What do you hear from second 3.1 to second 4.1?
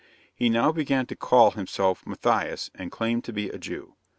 to be a Jew.